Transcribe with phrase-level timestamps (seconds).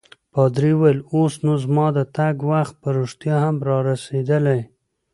[0.33, 4.61] پادري وویل: اوس نو زما د تګ وخت په رښتیا هم رارسیدلی.